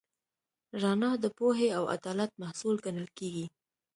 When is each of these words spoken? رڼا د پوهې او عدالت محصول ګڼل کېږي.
رڼا 0.81 1.11
د 1.23 1.25
پوهې 1.37 1.67
او 1.77 1.83
عدالت 1.95 2.31
محصول 2.43 2.75
ګڼل 2.85 3.07
کېږي. 3.17 3.45